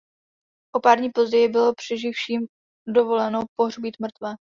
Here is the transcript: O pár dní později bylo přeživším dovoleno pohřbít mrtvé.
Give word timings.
O 0.73 0.79
pár 0.79 0.97
dní 0.97 1.09
později 1.11 1.47
bylo 1.47 1.73
přeživším 1.73 2.47
dovoleno 2.87 3.43
pohřbít 3.55 3.99
mrtvé. 3.99 4.35